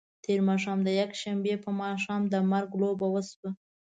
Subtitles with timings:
[0.25, 3.49] تېر ماښام د یکشنبې په ماښام د مرګ لوبه وشوه.